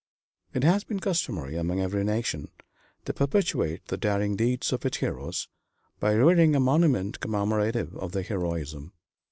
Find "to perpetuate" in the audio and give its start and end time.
3.05-3.85